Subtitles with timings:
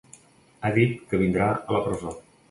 [0.61, 2.15] Ha dit que vindrà a la presó.